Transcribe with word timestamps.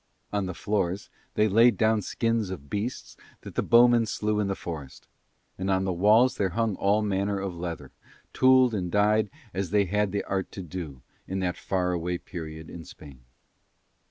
On 0.33 0.47
the 0.47 0.55
floors 0.55 1.11
they 1.35 1.47
laid 1.47 1.77
down 1.77 2.01
skins 2.01 2.49
of 2.49 2.71
beasts 2.71 3.15
that 3.41 3.53
the 3.53 3.61
bowmen 3.61 4.07
slew 4.07 4.39
in 4.39 4.47
the 4.47 4.55
forest; 4.55 5.07
and 5.59 5.69
on 5.69 5.83
the 5.83 5.93
walls 5.93 6.37
there 6.37 6.49
hung 6.57 6.75
all 6.77 7.03
manner 7.03 7.37
of 7.39 7.53
leather, 7.55 7.91
tooled 8.33 8.73
and 8.73 8.91
dyed 8.91 9.29
as 9.53 9.69
they 9.69 9.85
had 9.85 10.11
the 10.11 10.23
art 10.23 10.51
to 10.53 10.63
do 10.63 11.03
in 11.27 11.37
that 11.41 11.55
far 11.55 11.91
away 11.91 12.17
period 12.17 12.67
in 12.67 12.83
Spain. 12.83 13.19